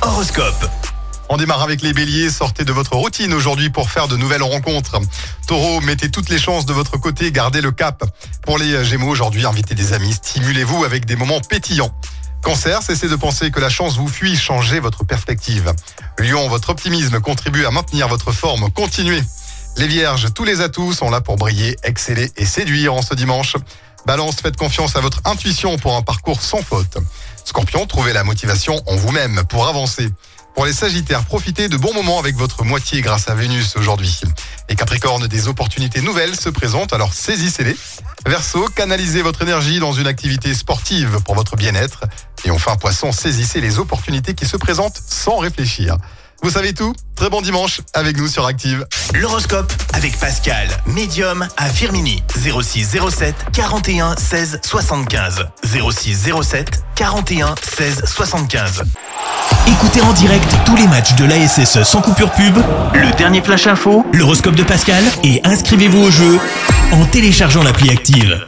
[0.00, 0.70] Horoscope.
[1.28, 4.98] On démarre avec les béliers, sortez de votre routine aujourd'hui pour faire de nouvelles rencontres.
[5.46, 8.04] Taureau, mettez toutes les chances de votre côté, gardez le cap.
[8.40, 11.94] Pour les gémeaux aujourd'hui, invitez des amis, stimulez-vous avec des moments pétillants.
[12.42, 15.74] Cancer, cessez de penser que la chance vous fuit, changez votre perspective.
[16.18, 19.22] Lion, votre optimisme contribue à maintenir votre forme, continuez.
[19.76, 23.56] Les vierges, tous les atouts sont là pour briller, exceller et séduire en ce dimanche.
[24.06, 26.96] Balance, faites confiance à votre intuition pour un parcours sans faute.
[27.44, 30.08] Scorpion, trouvez la motivation en vous-même pour avancer.
[30.54, 34.20] Pour les Sagittaires, profitez de bons moments avec votre moitié grâce à Vénus aujourd'hui.
[34.68, 37.76] Les Capricornes, des opportunités nouvelles se présentent, alors saisissez-les.
[38.26, 42.04] Verseau, canalisez votre énergie dans une activité sportive pour votre bien-être.
[42.44, 45.96] Et enfin, Poisson, saisissez les opportunités qui se présentent sans réfléchir.
[46.44, 48.86] Vous savez tout Très bon dimanche avec nous sur Active.
[49.14, 52.22] L'horoscope avec Pascal, médium à Firmini.
[52.36, 55.46] 06 07 41 16 75.
[55.64, 58.82] 06 07 41 16 75.
[59.68, 62.58] Écoutez en direct tous les matchs de l'ASSE sans coupure pub,
[62.92, 66.38] le dernier flash info, l'horoscope de Pascal et inscrivez-vous au jeu
[66.92, 68.46] en téléchargeant l'appli Active.